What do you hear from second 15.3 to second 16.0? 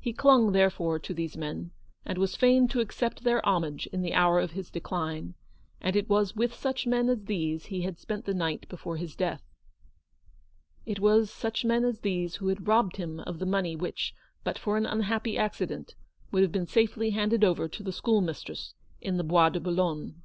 accident,